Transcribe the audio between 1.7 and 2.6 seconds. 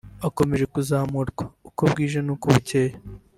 bwije n’uko